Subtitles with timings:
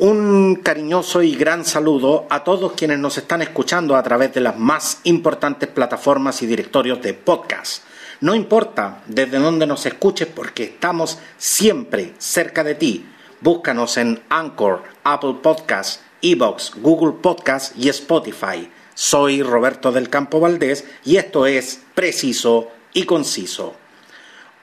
[0.00, 4.56] Un cariñoso y gran saludo a todos quienes nos están escuchando a través de las
[4.56, 7.82] más importantes plataformas y directorios de podcast.
[8.22, 13.04] No importa desde dónde nos escuches porque estamos siempre cerca de ti.
[13.42, 18.70] Búscanos en Anchor, Apple Podcasts, Evox, Google Podcasts y Spotify.
[18.94, 23.74] Soy Roberto del Campo Valdés y esto es Preciso y Conciso.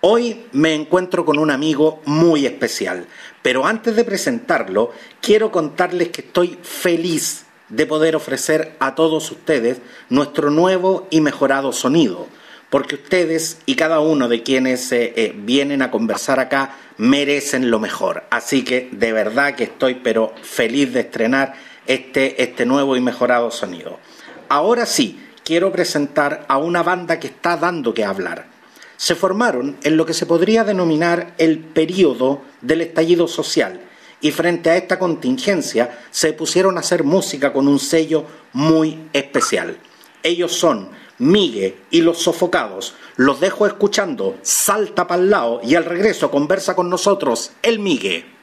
[0.10, 3.08] Hoy me encuentro con un amigo muy especial,
[3.42, 9.82] pero antes de presentarlo, quiero contarles que estoy feliz de poder ofrecer a todos ustedes
[10.08, 12.28] nuestro nuevo y mejorado sonido,
[12.70, 17.82] porque ustedes y cada uno de quienes eh, eh, vienen a conversar acá merecen lo
[17.82, 18.24] mejor.
[18.30, 23.52] Así que de verdad que estoy pero feliz de estrenar este, este nuevo y mejorado
[23.52, 24.00] sonido.
[24.48, 28.56] Ahora sí, quiero presentar a una banda que está dando que hablar
[28.98, 33.82] se formaron en lo que se podría denominar el período del estallido social
[34.20, 39.78] y frente a esta contingencia se pusieron a hacer música con un sello muy especial.
[40.24, 40.90] Ellos son
[41.20, 42.94] Migue y los sofocados.
[43.16, 48.37] Los dejo escuchando Salta pa'l lado y al regreso conversa con nosotros el Migue.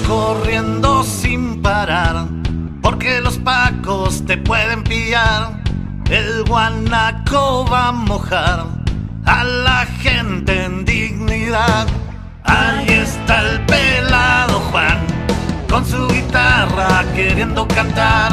[0.00, 2.26] Corriendo sin parar,
[2.80, 5.62] porque los pacos te pueden pillar.
[6.10, 8.66] El guanaco va a mojar
[9.26, 11.86] a la gente en dignidad.
[12.44, 14.98] Ahí está el pelado Juan,
[15.68, 18.32] con su guitarra queriendo cantar.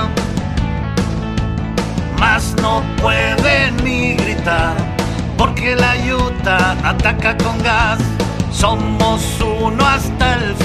[2.20, 4.76] Mas no puede ni gritar,
[5.38, 8.00] porque la yuta ataca con gas.
[8.52, 10.56] Somos uno hasta el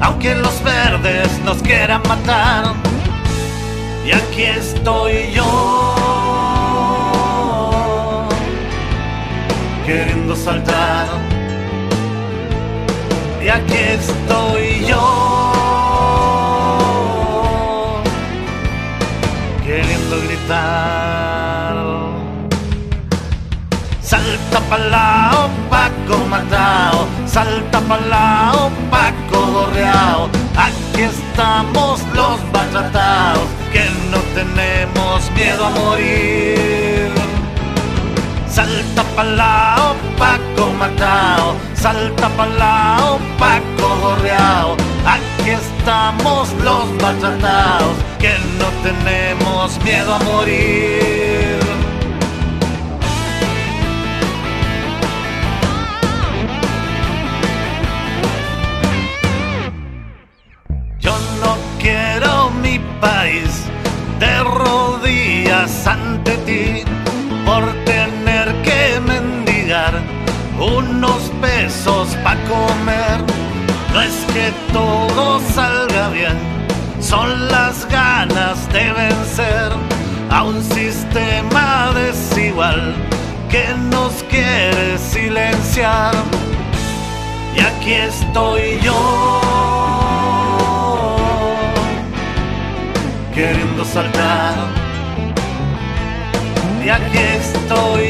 [0.00, 2.74] aunque los verdes nos quieran matar.
[4.06, 5.44] Y aquí estoy yo,
[9.86, 11.06] queriendo saltar.
[13.44, 15.22] Y aquí estoy yo,
[19.64, 21.42] queriendo gritar.
[24.00, 26.61] Salta para lado, Paco matao,
[27.32, 30.28] salta para lado, Paco gorreao.
[30.54, 37.10] Aquí estamos los maltratados, que no tenemos miedo a morir.
[38.46, 44.76] Salta para lado, Paco matao, salta para lado, Paco gorreao.
[45.06, 51.21] Aquí estamos los maltratados, que no tenemos miedo a morir.
[70.62, 73.18] Unos pesos para comer.
[73.92, 76.38] No es que todo salga bien,
[77.00, 79.72] son las ganas de vencer
[80.30, 82.94] a un sistema desigual
[83.50, 86.14] que nos quiere silenciar.
[87.54, 89.40] Y aquí estoy yo
[93.34, 94.54] queriendo saltar.
[96.84, 98.01] Y aquí estoy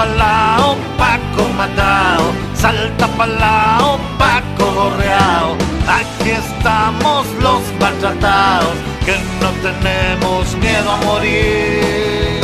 [0.00, 5.58] Salta pa'l lado, Paco matao, salta pa'l lado, Paco gorreao.
[5.86, 12.40] Aquí estamos los maltratados, que no tenemos miedo a morir.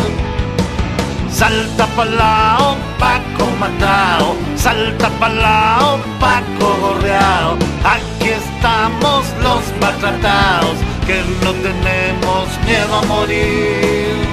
[1.30, 7.56] Salta palao, Paco matao, salta palao, Paco gorreao.
[7.84, 14.25] Aquí estamos los maltratados, que no tenemos miedo a morir.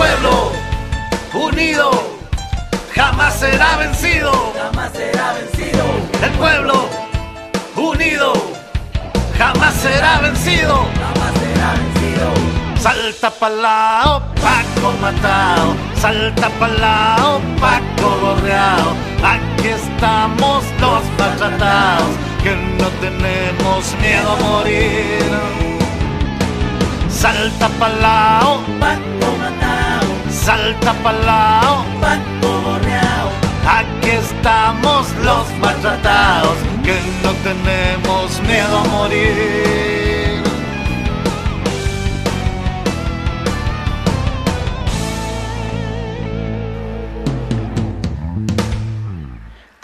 [0.00, 0.52] Pueblo
[1.34, 1.90] unido
[2.94, 4.32] jamás será vencido.
[4.56, 5.84] Jamás será vencido.
[6.22, 6.88] El pueblo
[7.76, 8.32] unido
[9.36, 10.74] jamás será vencido.
[11.02, 12.28] Jamás será vencido.
[12.84, 18.90] Salta palao, Paco matao, salta palao, Paco gorreao.
[19.34, 22.12] Aquí estamos los maltratados,
[22.42, 25.30] que no tenemos miedo a morir.
[27.10, 29.49] Salta palao, Paco matao
[30.50, 31.84] salta pa'l lado.
[32.02, 33.28] Banco Borneao,
[33.78, 39.99] Aquí estamos los maltratados, que no tenemos miedo a morir.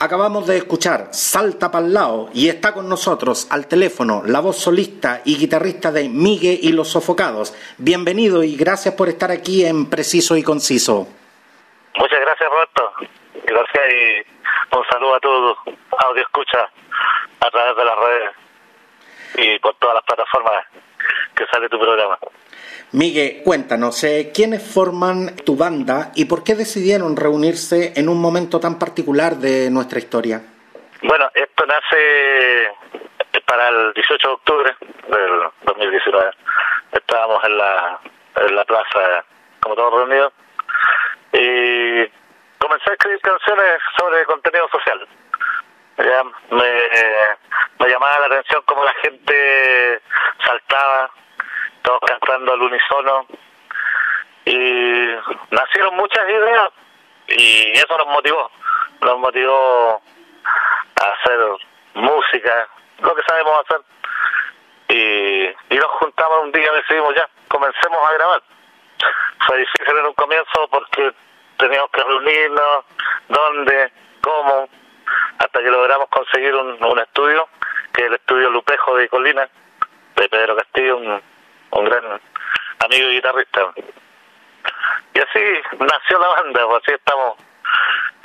[0.06, 5.20] Acabamos de escuchar Salta pa'l lado y está con nosotros al teléfono la voz solista
[5.24, 7.52] y guitarrista de Migue y los Sofocados.
[7.76, 11.08] Bienvenido y gracias por estar aquí en Preciso y Conciso.
[11.98, 12.92] Muchas gracias, Roberto.
[13.46, 15.58] Gracias y un saludo a todos.
[15.98, 16.70] Audio escucha
[17.40, 18.30] a través de las redes
[19.38, 20.66] y por todas las plataformas
[21.34, 22.16] que sale tu programa.
[22.96, 28.58] Migue, cuéntanos, eh, ¿quiénes forman tu banda y por qué decidieron reunirse en un momento
[28.58, 30.40] tan particular de nuestra historia?
[31.02, 32.72] Bueno, esto nace
[33.44, 34.76] para el 18 de octubre
[35.08, 36.30] del 2019.
[36.92, 38.00] Estábamos en la,
[38.36, 39.26] en la plaza,
[39.60, 40.32] como todos reunidos,
[41.34, 42.08] y
[42.56, 45.06] comencé a escribir canciones sobre contenido social.
[45.98, 46.80] Ya me,
[47.78, 50.00] me llamaba la atención cómo la gente
[50.42, 51.10] saltaba,
[51.86, 53.26] todos cantando al unísono,
[54.44, 55.06] y
[55.50, 56.70] nacieron muchas ideas,
[57.28, 58.50] y eso nos motivó,
[59.00, 60.02] nos motivó
[61.00, 61.38] a hacer
[61.94, 62.68] música,
[63.02, 63.80] lo que sabemos hacer.
[64.88, 68.42] Y, y nos juntamos un día y decidimos ya, comencemos a grabar.
[69.46, 71.12] Fue difícil en un comienzo porque
[71.56, 72.84] teníamos que reunirnos,
[73.28, 74.68] dónde, cómo,
[75.38, 77.48] hasta que logramos conseguir un, un estudio,
[77.92, 79.48] que es el estudio Lupejo de Colina,
[80.16, 81.22] de Pedro Castillo, un,
[81.70, 82.04] un gran
[82.84, 83.72] amigo y guitarrista.
[85.14, 85.40] Y así
[85.78, 87.36] nació la banda, pues así estamos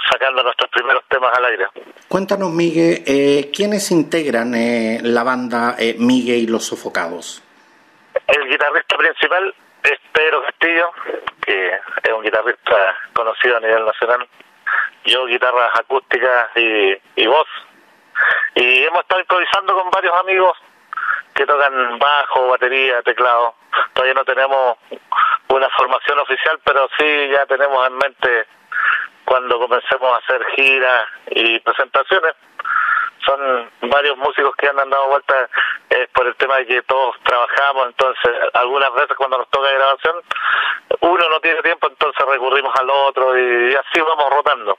[0.09, 1.67] sacando nuestros primeros temas al aire.
[2.07, 7.43] Cuéntanos, Migue, eh, ¿quiénes integran eh, la banda eh, Migue y los Sofocados?
[8.27, 9.53] El guitarrista principal
[9.83, 10.91] es Pedro Castillo,
[11.45, 14.27] que es un guitarrista conocido a nivel nacional.
[15.05, 17.47] Yo guitarras acústicas y, y voz.
[18.55, 20.57] Y hemos estado improvisando con varios amigos
[21.33, 23.55] que tocan bajo, batería, teclado.
[23.93, 24.77] Todavía no tenemos
[25.49, 28.45] una formación oficial, pero sí ya tenemos en mente
[29.25, 32.33] cuando comencemos a hacer giras y presentaciones.
[33.25, 35.49] Son varios músicos que han dado vueltas
[35.91, 40.15] eh, por el tema de que todos trabajamos, entonces algunas veces cuando nos toca grabación,
[41.01, 44.77] uno no tiene tiempo, entonces recurrimos al otro y así vamos rotando.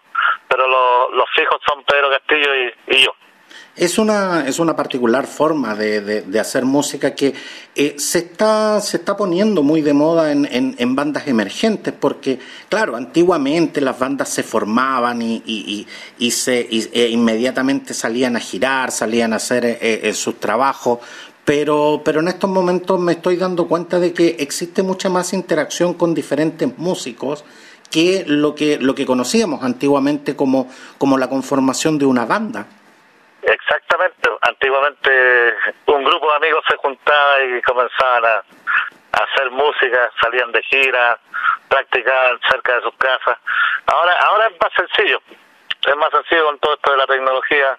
[0.49, 3.15] Pero lo- los fijos son Pedro Castillo y, y yo.
[3.75, 7.33] Es una, es una particular forma de, de- hacer música que
[7.75, 12.39] eh, se, está, se está poniendo muy de moda en, en- en bandas emergentes, porque,
[12.69, 15.87] claro, antiguamente las bandas se formaban y, y-
[16.19, 20.99] y- se, e inmediatamente salían a girar, salían a hacer eh, eh, sus trabajos,
[21.47, 25.95] pero, pero en estos momentos me estoy dando cuenta de que existe mucha más interacción
[25.95, 27.43] con diferentes músicos
[27.91, 32.67] que lo que, lo que conocíamos antiguamente como, como la conformación de una banda.
[33.43, 34.31] Exactamente.
[34.43, 35.55] Antiguamente
[35.87, 38.43] un grupo de amigos se juntaba y comenzaban a,
[39.13, 41.19] hacer música, salían de gira,
[41.69, 43.39] practicaban cerca de sus casas.
[43.87, 45.21] Ahora, ahora es más sencillo.
[45.87, 47.77] Es más sencillo con todo esto de la tecnología.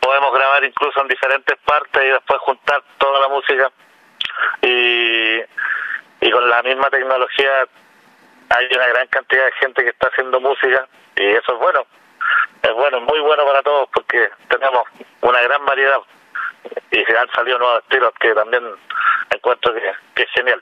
[0.00, 3.70] Podemos grabar incluso en diferentes partes y después juntar toda la música.
[4.62, 5.40] Y,
[6.20, 7.66] y con la misma tecnología
[8.48, 11.86] hay una gran cantidad de gente que está haciendo música y eso es bueno.
[12.66, 14.82] Es bueno, muy bueno para todos porque tenemos
[15.22, 15.98] una gran variedad
[16.90, 18.64] y se han salido nuevos estilos que también
[19.30, 19.80] encuentro que,
[20.14, 20.60] que es genial.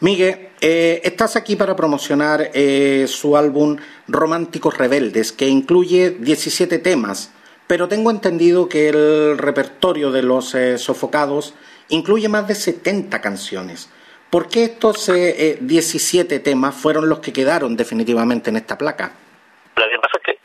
[0.00, 3.76] Miguel, eh, estás aquí para promocionar eh, su álbum
[4.08, 7.34] Románticos Rebeldes, que incluye 17 temas,
[7.66, 11.54] pero tengo entendido que el repertorio de los eh, sofocados
[11.90, 13.92] incluye más de 70 canciones.
[14.30, 19.12] ¿Por qué estos eh, eh, 17 temas fueron los que quedaron definitivamente en esta placa?
[19.76, 20.39] Lo que pasa es que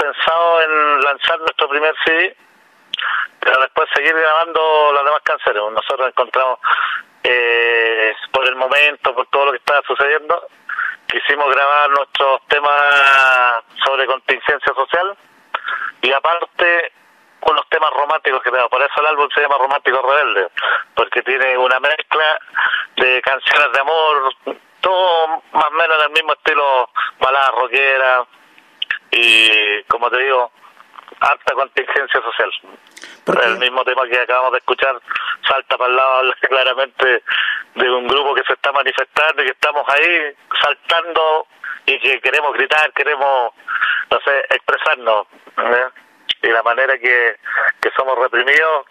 [0.00, 2.36] pensado en lanzar nuestro primer CD,
[3.38, 5.62] pero después seguir grabando las demás canciones.
[5.72, 6.58] Nosotros encontramos,
[7.22, 10.46] eh, por el momento, por todo lo que estaba sucediendo,
[11.06, 15.16] quisimos grabar nuestros temas sobre contingencia social
[16.02, 16.92] y aparte
[17.42, 18.70] unos temas románticos que tenemos.
[18.70, 20.52] Por eso el álbum se llama Románticos Rebeldes,
[20.94, 22.38] porque tiene una mezcla
[22.96, 24.34] de canciones de amor,
[24.80, 28.26] todo más o menos en el mismo estilo balada rockera
[29.10, 30.50] y, como te digo,
[31.20, 32.50] alta contingencia social.
[33.44, 35.00] El mismo tema que acabamos de escuchar
[35.46, 37.22] salta para el lado claramente
[37.74, 41.46] de un grupo que se está manifestando y que estamos ahí saltando
[41.86, 43.52] y que queremos gritar, queremos,
[44.10, 45.26] no sé, expresarnos.
[45.58, 45.88] ¿eh?
[46.42, 47.36] Y la manera que,
[47.80, 48.86] que somos reprimidos,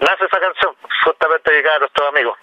[0.00, 0.74] nace esa canción,
[1.04, 2.38] justamente dedicada a nuestros amigos.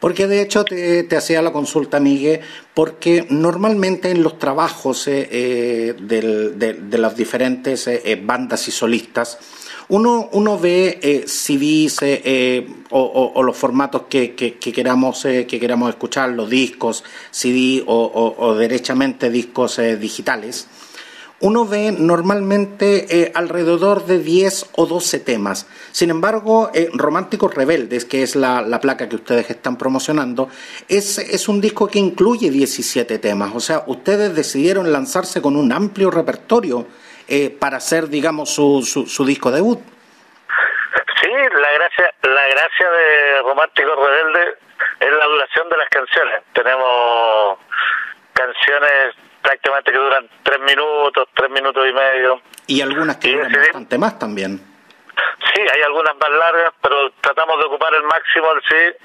[0.00, 2.40] Porque de hecho te, hacía la consulta, Miguel,
[2.72, 9.38] porque normalmente en los trabajos eh, eh, de, las diferentes eh, bandas y solistas,
[9.88, 11.98] uno, uno ve eh, CDs
[12.90, 18.54] o, los formatos que, que- que queramos, que queramos escuchar, los discos, CD o, o-
[18.54, 20.66] derechamente discos digitales
[21.40, 25.68] uno ve normalmente eh, alrededor de 10 o 12 temas.
[25.92, 30.48] Sin embargo, eh, Románticos Rebeldes, que es la, la placa que ustedes están promocionando,
[30.88, 33.52] es, es un disco que incluye 17 temas.
[33.54, 36.86] O sea, ustedes decidieron lanzarse con un amplio repertorio
[37.28, 39.78] eh, para hacer, digamos, su, su, su disco debut.
[41.20, 44.54] Sí, la gracia, la gracia de Romántico Rebelde
[45.00, 46.42] es la duración de las canciones.
[46.52, 47.58] Tenemos
[48.32, 52.40] canciones prácticamente que duran tres minutos, tres minutos y medio.
[52.66, 54.60] Y algunas que duran bastante más también.
[55.54, 58.98] Sí, hay algunas más largas, pero tratamos de ocupar el máximo del CD.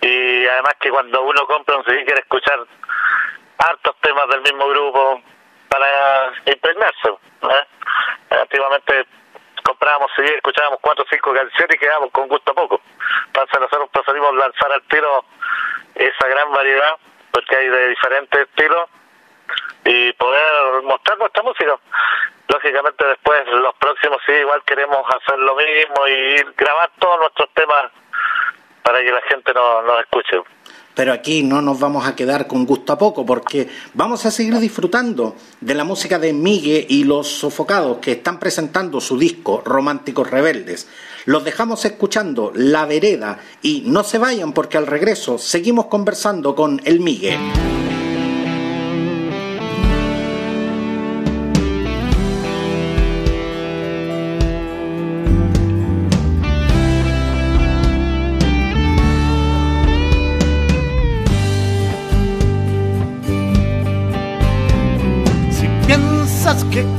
[0.00, 2.58] Y además que cuando uno compra un CD quiere escuchar
[3.58, 5.22] hartos temas del mismo grupo
[5.68, 7.08] para impregnarse.
[7.08, 8.36] ¿eh?
[8.40, 9.06] Antiguamente
[9.64, 12.80] comprábamos CD, escuchábamos cuatro o cinco canciones y quedábamos con gusto a poco.
[13.26, 15.24] Entonces nosotros preferimos lanzar al tiro
[15.94, 16.96] esa gran variedad,
[17.32, 18.88] porque hay de diferentes estilos,
[19.88, 21.78] y poder mostrar nuestra música.
[22.48, 27.90] Lógicamente después los próximos sí igual queremos hacer lo mismo y grabar todos nuestros temas
[28.82, 30.42] para que la gente nos, nos escuche.
[30.94, 34.58] Pero aquí no nos vamos a quedar con gusto a poco porque vamos a seguir
[34.58, 40.30] disfrutando de la música de Migue y los sofocados que están presentando su disco Románticos
[40.30, 40.88] Rebeldes.
[41.24, 46.80] Los dejamos escuchando La Vereda y no se vayan porque al regreso seguimos conversando con
[46.84, 47.38] el Migue.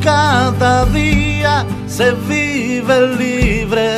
[0.04, 3.98] Cada día se vive libre,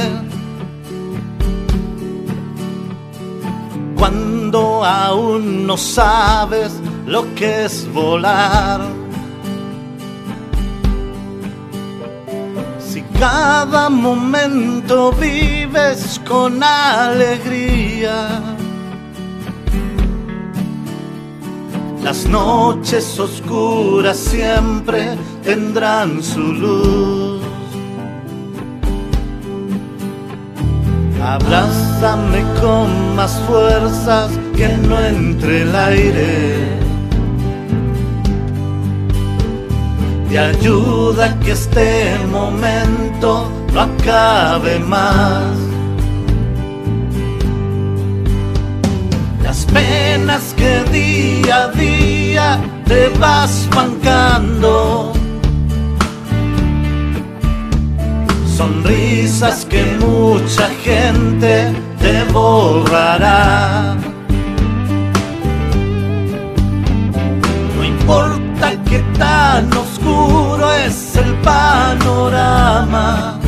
[3.98, 6.74] cuando aún no sabes
[7.06, 8.82] lo que es volar.
[12.80, 18.42] Si cada momento vives con alegría.
[22.04, 27.42] Las noches oscuras siempre tendrán su luz.
[31.24, 36.82] Abrázame con más fuerzas que no entre el aire.
[40.30, 45.58] Te ayuda a que este momento no acabe más.
[49.44, 55.21] Las penas que día a día te vas bancando.
[58.62, 63.96] Sonrisas que mucha gente te borrará.
[67.76, 73.40] No importa que tan oscuro es el panorama.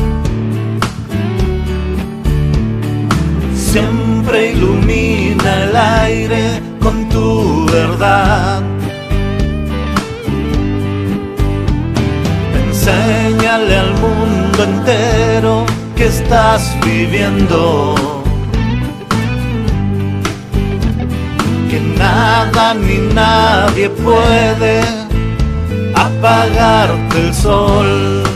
[3.54, 8.62] siempre ilumina el aire con tu verdad.
[12.66, 14.13] Enséñale al mundo
[14.64, 15.64] entero
[15.96, 17.94] que estás viviendo.
[21.70, 24.82] Que nada ni nadie puede
[25.94, 28.33] apagarte el sol.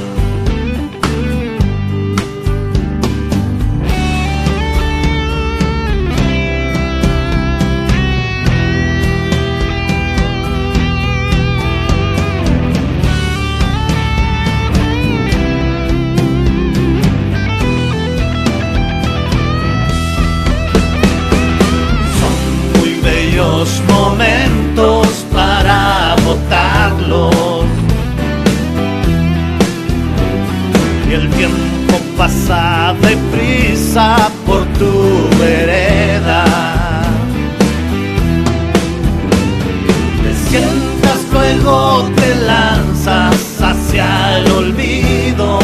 [41.62, 45.58] Luego te lanzas hacia el olvido.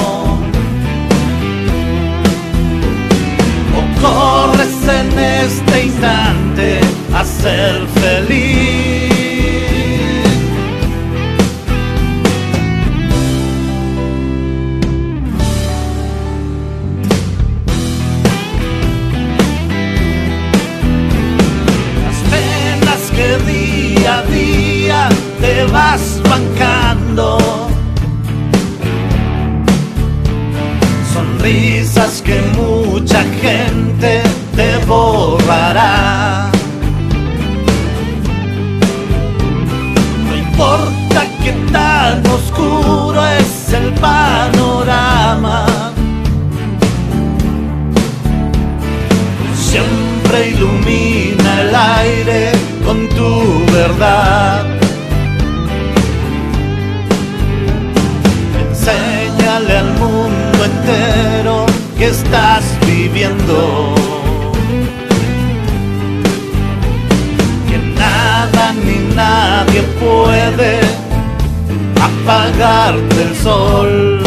[3.77, 6.81] o corres en este instante
[7.13, 8.54] a ser feliz.
[27.15, 27.39] Llorando.
[31.13, 34.23] Sonrisas que mucha gente
[34.57, 36.51] te borrará.
[40.27, 45.67] No importa que tan oscuro es el panorama.
[49.57, 52.53] Siempre ilumina el aire
[52.85, 54.54] con tu verdad.
[62.05, 63.95] Que estás viviendo.
[67.69, 70.81] Que nada ni nadie puede
[72.09, 74.24] apagarte el sol.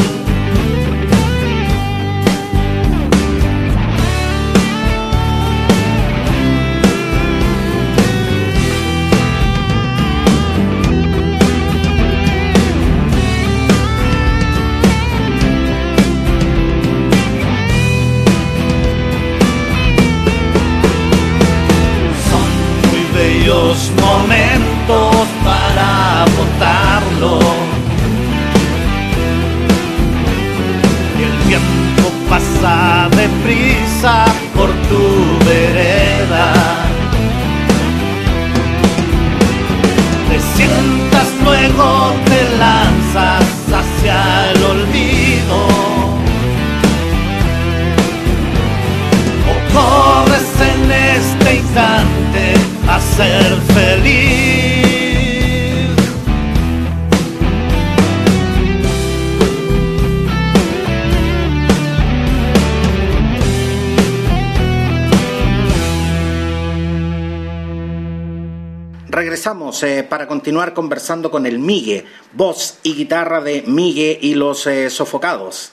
[70.04, 75.72] Para continuar conversando con el Migue, voz y guitarra de Migue y los eh, Sofocados.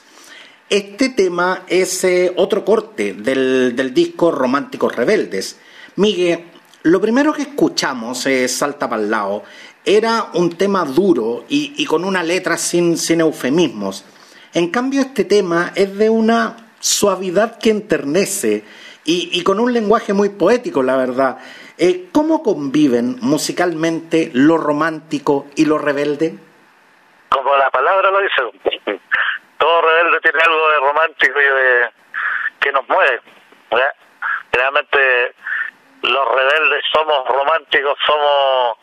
[0.69, 5.57] Este tema es eh, otro corte del, del disco Románticos Rebeldes.
[5.97, 6.45] Migue,
[6.83, 9.43] lo primero que escuchamos, eh, Salta para lado,
[9.85, 14.03] era un tema duro y, y con una letra sin, sin eufemismos.
[14.53, 18.63] En cambio, este tema es de una suavidad que enternece
[19.03, 21.37] y, y con un lenguaje muy poético, la verdad.
[21.77, 26.35] Eh, ¿Cómo conviven musicalmente lo romántico y lo rebelde?
[27.29, 28.41] Como la palabra lo dice,
[29.57, 31.89] todo rebelde tiene algo de romántico y de
[32.61, 33.21] que nos mueve.
[34.51, 35.35] Realmente
[36.01, 38.77] los rebeldes somos románticos, somos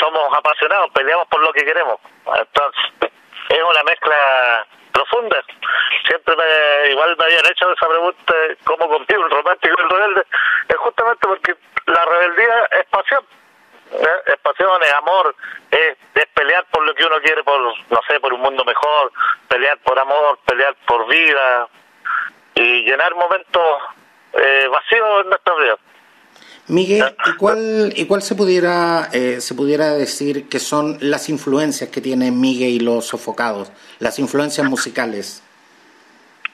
[0.00, 1.98] somos apasionados, peleamos por lo que queremos.
[2.26, 3.12] Entonces,
[3.48, 5.44] es una mezcla profunda.
[6.06, 10.26] Siempre me, igual me habían hecho esa pregunta, ¿cómo convive un romántico y el rebelde?
[10.68, 11.54] Es justamente porque
[11.86, 13.24] la rebeldía es pasión.
[13.92, 14.22] ¿eh?
[14.26, 15.34] Es pasión, es amor,
[15.70, 19.12] es, es pelear por lo que uno quiere, por, no sé, por un mundo mejor,
[19.48, 21.68] pelear por amor, pelear por vida
[22.54, 23.82] y llenar momentos
[24.32, 25.76] eh, vacíos en nuestra vida.
[26.68, 32.00] Miguel, ¿y cuál, cuál se pudiera eh, se pudiera decir que son las influencias que
[32.00, 35.44] tienen Miguel y los sofocados, las influencias musicales?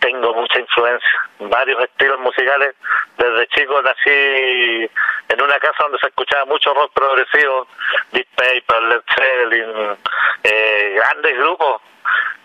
[0.01, 2.75] Tengo mucha influencia, varios estilos musicales.
[3.17, 4.91] Desde chico nací
[5.29, 7.67] en una casa donde se escuchaba mucho rock progresivo,
[8.13, 9.97] Deep Paper, Led Zeppelin,
[10.43, 11.81] eh, grandes grupos.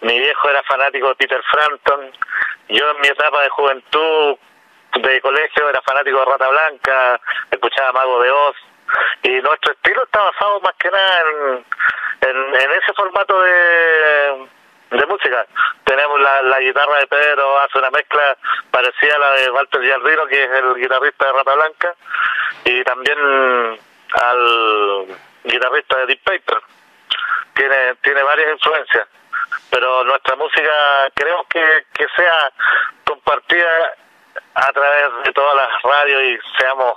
[0.01, 2.11] Mi viejo era fanático de Peter Frampton.
[2.69, 4.37] Yo en mi etapa de juventud
[5.01, 8.55] de colegio era fanático de Rata Blanca, escuchaba Mago de Oz
[9.23, 11.21] y nuestro estilo está basado más que nada
[12.21, 14.47] en, ese formato de,
[14.91, 15.45] de música.
[15.83, 18.37] Tenemos la, la guitarra de Pedro, hace una mezcla
[18.71, 21.95] parecida a la de Walter Giardino, que es el guitarrista de Rata Blanca,
[22.65, 23.79] y también
[24.13, 25.05] al
[25.43, 26.61] guitarrista de Deep Paper.
[27.53, 29.07] Tiene, tiene varias influencias,
[29.71, 32.51] pero nuestra música queremos que, que sea
[33.03, 33.95] compartida
[34.57, 36.95] a través de todas las radios y seamos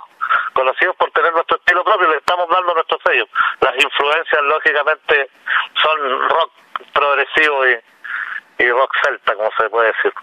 [0.53, 3.25] conocidos por tener nuestro estilo propio, le estamos dando nuestro sello.
[3.59, 5.29] Las influencias, lógicamente,
[5.81, 6.51] son rock
[6.91, 10.13] progresivo y, y rock celta, como se puede decir.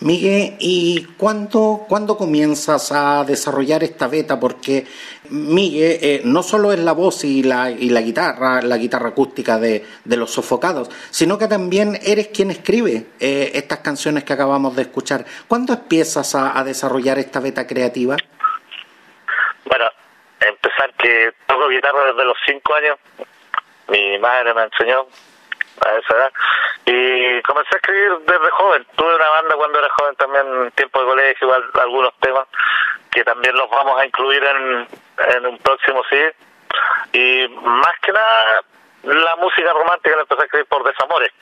[0.00, 4.40] Miguel, ¿y cuándo, cuándo comienzas a desarrollar esta beta?
[4.40, 4.86] Porque
[5.32, 9.58] Miguel eh, no solo es la voz y la, y la guitarra, la guitarra acústica
[9.58, 14.76] de, de los sofocados, sino que también eres quien escribe eh, estas canciones que acabamos
[14.76, 15.24] de escuchar.
[15.48, 18.16] ¿Cuándo empiezas a, a desarrollar esta beta creativa?
[19.64, 19.86] Bueno,
[20.40, 22.98] empezar que toco guitarra desde los cinco años.
[23.88, 25.06] Mi madre me enseñó
[25.80, 26.32] a esa edad.
[26.84, 28.86] Y comencé a escribir desde joven.
[28.96, 31.48] Tuve una banda cuando era joven también, en tiempo de colegio,
[31.80, 32.46] algunos temas
[33.10, 34.88] que también los vamos a incluir en,
[35.34, 36.34] en un próximo CD.
[37.12, 38.62] Y más que nada,
[39.02, 41.32] la música romántica la empecé a escribir por desamores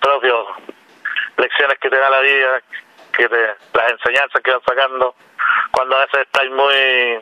[0.00, 0.46] propios,
[1.36, 2.62] lecciones que te da la vida,
[3.12, 5.14] que te, las enseñanzas que van sacando.
[5.72, 7.20] Cuando a veces estás muy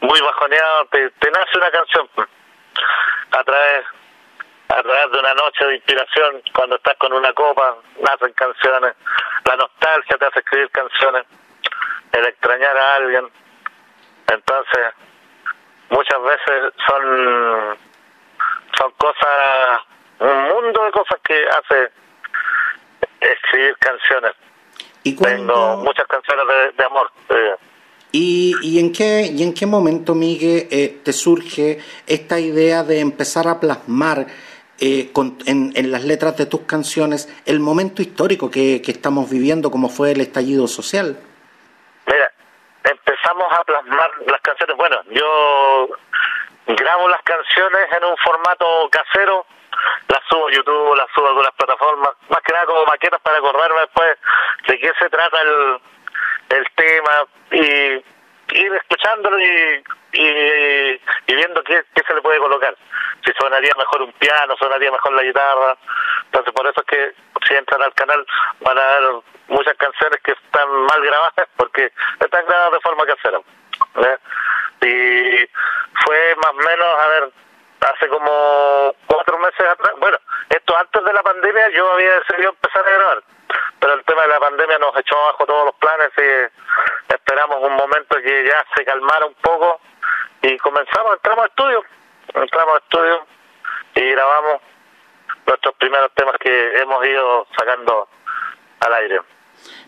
[0.00, 2.08] muy bajoneado, te, te nace una canción
[3.32, 3.84] a través
[4.68, 8.94] a través de una noche de inspiración, cuando estás con una copa, nacen canciones,
[9.44, 11.24] la nostalgia te hace escribir canciones,
[12.12, 13.28] el extrañar a alguien.
[14.28, 14.94] Entonces,
[15.90, 17.76] muchas veces son
[18.78, 19.80] son cosas,
[20.20, 21.90] un mundo de cosas que hace
[23.20, 24.32] escribir canciones.
[25.02, 27.10] ¿Y Tengo muchas canciones de, de amor.
[27.30, 27.56] eh,
[28.12, 33.00] ¿Y, y, en qué, ¿Y en qué momento, Miguel, eh, te surge esta idea de
[33.00, 34.26] empezar a plasmar
[34.78, 39.30] eh, con, en, en, las letras de tus canciones el momento histórico que, que, estamos
[39.30, 41.18] viviendo, como fue el estallido social?
[43.36, 44.76] Empezamos a plasmar las canciones.
[44.78, 45.88] Bueno, yo
[46.68, 49.44] grabo las canciones en un formato casero,
[50.08, 53.36] las subo a YouTube, las subo a algunas plataformas, más que nada como maquetas para
[53.36, 54.16] acordarme después
[54.68, 55.80] de qué se trata el,
[56.48, 58.04] el tema y
[58.52, 62.76] ir escuchándolo y, y, viendo qué, qué, se le puede colocar.
[63.24, 65.76] Si sonaría mejor un piano, sonaría mejor la guitarra.
[66.26, 67.12] Entonces, por eso es que
[67.46, 68.24] si entran al canal
[68.60, 69.02] van a ver
[69.48, 73.40] muchas canciones que están mal grabadas porque están grabadas de forma casera.
[73.96, 74.18] ¿eh?
[74.82, 75.50] Y
[76.04, 77.30] fue más o menos, a ver,
[77.80, 80.18] hace como cuatro meses atrás, bueno,
[80.50, 83.22] esto antes de la pandemia yo había decidido empezar a grabar
[83.86, 87.76] pero el tema de la pandemia nos echó abajo todos los planes y esperamos un
[87.76, 89.78] momento que ya se calmara un poco
[90.42, 91.84] y comenzamos, entramos a estudio,
[92.34, 93.26] entramos a estudio
[93.94, 94.60] y grabamos
[95.46, 98.08] nuestros primeros temas que hemos ido sacando
[98.80, 99.20] al aire.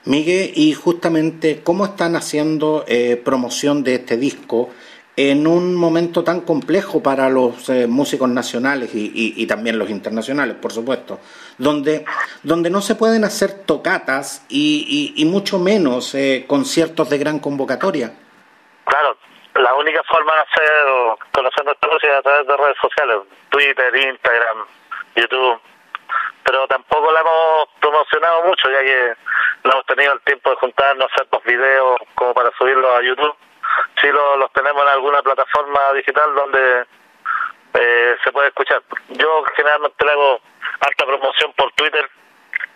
[0.04, 4.70] Miguel, y justamente, ¿cómo están haciendo eh, promoción de este disco
[5.18, 10.54] en un momento tan complejo para los eh, músicos nacionales y, y, también los internacionales,
[10.62, 11.18] por supuesto,
[11.59, 12.04] donde,
[12.44, 18.12] donde no se pueden hacer tocatas y, y mucho menos eh, conciertos de gran convocatoria.
[18.85, 19.16] Claro,
[19.57, 23.16] la única forma de hacer conocer nuestra música es a través de redes sociales,
[23.48, 24.66] Twitter, Instagram,
[25.16, 25.61] YouTube,
[26.44, 29.14] pero tampoco la hemos promocionado mucho ya que
[29.64, 33.35] no hemos tenido el tiempo de juntarnos, hacer dos videos como para subirlos a YouTube
[34.00, 36.86] sí lo, los tenemos en alguna plataforma digital donde
[37.74, 38.82] eh, se puede escuchar.
[39.08, 40.40] Yo generalmente le hago
[40.80, 42.08] alta promoción por Twitter.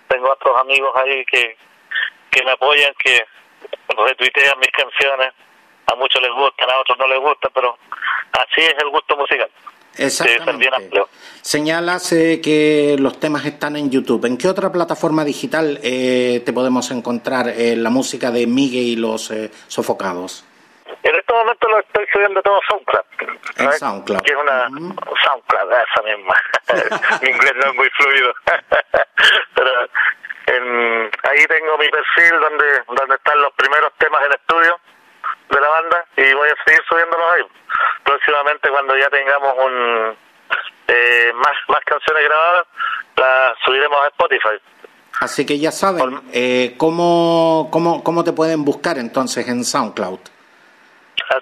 [0.08, 1.56] Tengo otros amigos ahí que,
[2.30, 3.24] que me apoyan, que
[3.88, 5.32] retuitean mis canciones.
[5.92, 7.76] A muchos les gustan, a otros no les gusta, pero
[8.32, 9.50] así es el gusto musical.
[9.96, 11.02] Exactamente.
[11.42, 14.24] Señalas eh, que los temas están en YouTube.
[14.24, 18.96] ¿En qué otra plataforma digital eh, te podemos encontrar eh, la música de Miguel y
[18.96, 19.30] los
[19.68, 20.44] Sofocados?
[21.02, 23.04] En este momento lo estoy subiendo todo SoundCloud.
[23.56, 24.22] En SoundCloud.
[24.22, 25.24] Que es una uh -huh.
[25.24, 26.34] SoundCloud, esa misma.
[27.22, 28.34] mi inglés no es muy fluido.
[29.54, 29.70] Pero
[30.46, 34.78] en, ahí tengo mi perfil donde donde están los primeros temas en estudio
[35.50, 37.42] de la banda y voy a seguir subiéndolos ahí.
[38.04, 40.16] Próximamente cuando ya tengamos un
[40.88, 42.66] eh, más más canciones grabadas,
[43.16, 44.60] las subiremos a Spotify.
[45.20, 50.18] Así que ya saben eh, cómo, cómo, cómo te pueden buscar entonces en SoundCloud.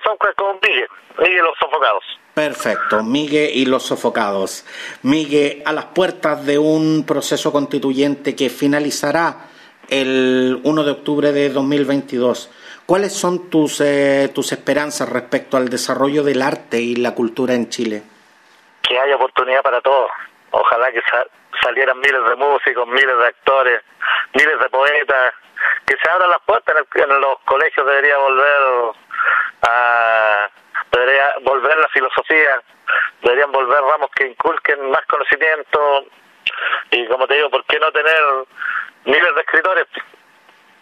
[0.05, 2.05] SoundCloud con Miguel, Miguel y los sofocados.
[2.35, 4.65] Perfecto, Miguel y los sofocados.
[5.03, 9.49] Miguel, a las puertas de un proceso constituyente que finalizará
[9.89, 12.51] el 1 de octubre de 2022,
[12.87, 17.69] ¿cuáles son tus, eh, tus esperanzas respecto al desarrollo del arte y la cultura en
[17.69, 18.03] Chile?
[18.83, 20.11] Que haya oportunidad para todos.
[20.53, 21.29] Ojalá que sal
[21.63, 23.83] salieran miles de músicos, miles de actores,
[24.35, 25.35] miles de poetas,
[25.87, 28.93] que se abran las puertas en los colegios debería volver
[29.63, 30.51] a
[30.91, 32.63] debería volver la filosofía,
[33.23, 36.05] deberían volver ramos que inculquen más conocimiento
[36.91, 38.21] y como te digo, ¿por qué no tener
[39.05, 39.87] miles de escritores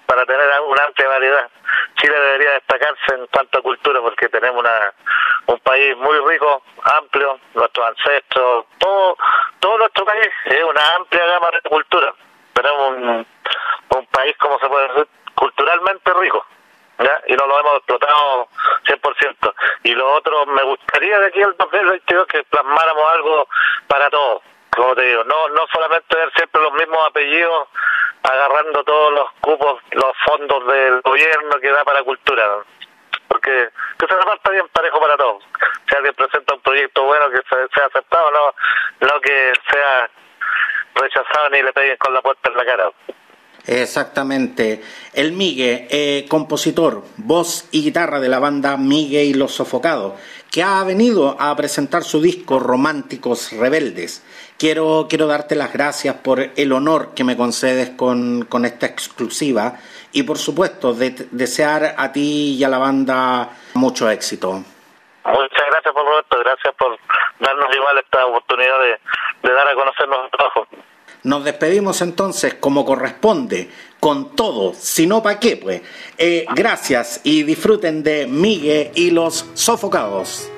[0.06, 1.50] para tener una amplia variedad?
[1.96, 4.92] Chile debería destacarse en cuanto a cultura porque tenemos una
[5.46, 9.16] un país muy rico, amplio, nuestros ancestros, todo
[9.60, 12.14] todo nuestro país es una amplia gama de cultura.
[12.52, 13.26] Tenemos un,
[13.96, 16.44] un país, como se puede decir, culturalmente rico.
[16.98, 17.20] ¿ya?
[17.26, 18.48] y no lo hemos explotado
[18.86, 19.54] 100%.
[19.84, 23.48] Y lo otro, me gustaría de aquí al 2022 que plasmáramos algo
[23.86, 24.42] para todos,
[24.74, 27.68] como te digo, no no solamente ver siempre los mismos apellidos
[28.22, 32.58] agarrando todos los cupos, los fondos del gobierno que da para cultura,
[33.28, 35.44] porque que se reparta bien parejo para todos.
[35.88, 37.40] Si alguien presenta un proyecto bueno que
[37.74, 40.10] sea aceptado, no, no que sea
[40.94, 42.90] rechazado ni le peguen con la puerta en la cara.
[43.68, 44.82] Exactamente.
[45.12, 50.14] El Migue, eh, compositor, voz y guitarra de la banda Migue y los Sofocados,
[50.50, 54.24] que ha venido a presentar su disco Románticos Rebeldes.
[54.58, 59.78] Quiero, quiero darte las gracias por el honor que me concedes con, con esta exclusiva
[60.12, 64.64] y por supuesto de, desear a ti y a la banda mucho éxito.
[65.24, 66.98] Muchas gracias por Roberto, gracias por
[67.38, 68.98] darnos igual esta oportunidad de,
[69.42, 70.66] de dar a conocer nuestro trabajo.
[71.28, 73.68] Nos despedimos entonces como corresponde,
[74.00, 75.82] con todo, si no pa' qué, pues.
[76.16, 80.48] Eh, gracias y disfruten de Migue y los sofocados.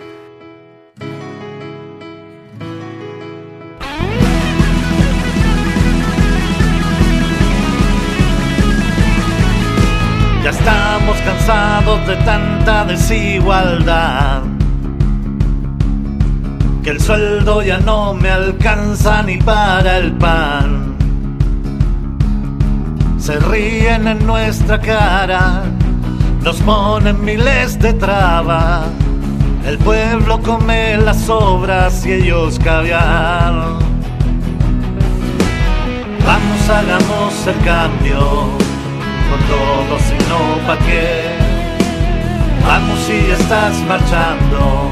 [10.45, 14.60] Ya estamos cansados de tanta desigualdad.
[16.83, 20.97] Que el sueldo ya no me alcanza ni para el pan.
[23.19, 25.63] Se ríen en nuestra cara,
[26.43, 28.87] nos ponen miles de trabas.
[29.67, 33.53] El pueblo come las sobras y ellos caviar.
[36.25, 38.21] Vamos, hagamos el cambio
[39.31, 41.51] con todo, si no, ¿pa' qué?
[42.67, 44.91] Vamos si estás marchando,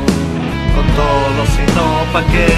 [0.98, 2.48] con todo, si no, ¿pa' qué?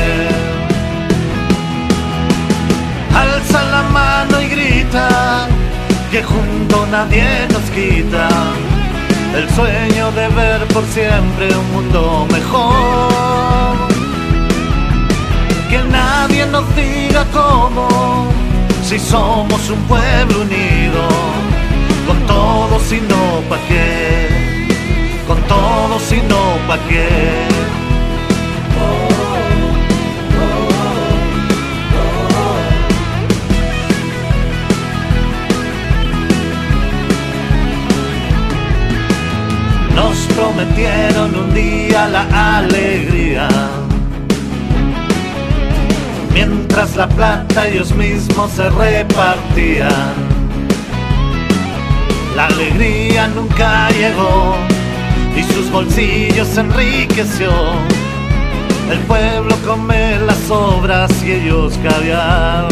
[3.15, 5.49] Alza la mano y grita,
[6.11, 8.29] que junto nadie nos quita
[9.37, 13.77] el sueño de ver por siempre un mundo mejor.
[15.69, 18.29] Que nadie nos diga cómo,
[18.83, 21.03] si somos un pueblo unido
[22.07, 24.67] con todo si no pa' qué,
[25.29, 27.80] con todo si no pa' qué.
[40.41, 43.47] Prometieron un día la alegría,
[46.33, 50.15] mientras la plata ellos mismos se repartían.
[52.35, 54.55] La alegría nunca llegó
[55.37, 57.51] y sus bolsillos enriqueció.
[58.91, 62.67] El pueblo come las obras y ellos caviar.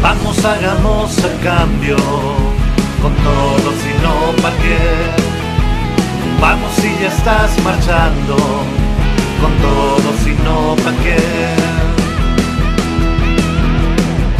[0.00, 2.57] Vamos, hagamos el cambio
[3.02, 4.78] con todo, si no, ¿pa' qué?
[6.40, 8.36] Vamos, si ya estás marchando
[9.40, 11.18] con todo, si no, ¿pa' qué?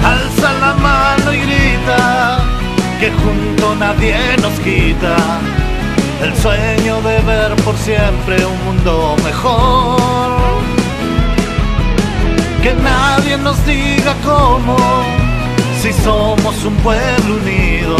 [0.05, 2.39] Alza la mano y grita
[3.01, 5.17] que junto nadie nos quita
[6.23, 10.39] el sueño de ver por siempre un mundo mejor.
[12.63, 14.77] Que nadie nos diga cómo,
[15.81, 17.97] si somos un pueblo unido,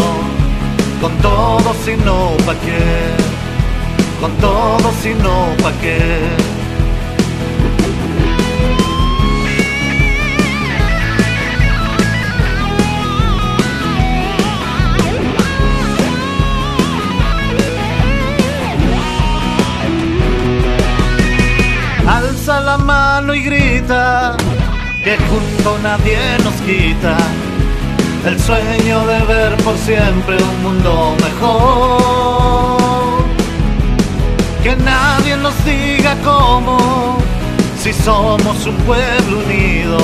[1.01, 2.81] con todo si no pa' qué,
[4.19, 5.99] con todo si no pa' qué.
[22.07, 24.35] alza la mano y grita
[25.03, 27.15] que junto nadie nos quita
[28.25, 32.79] el sueño de ver por siempre un mundo mejor.
[34.63, 37.17] Que nadie nos diga cómo,
[37.81, 39.97] si somos un pueblo unido,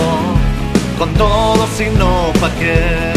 [0.97, 3.11] con todo si no pa' qué,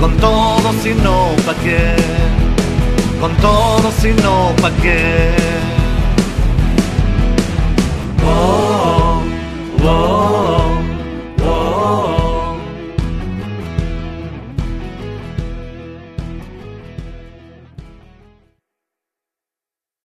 [0.00, 1.96] con todo si no pa' qué,
[3.20, 5.34] con todo si no pa' qué.
[8.24, 9.22] Oh,
[9.82, 9.88] oh.
[9.88, 10.17] oh.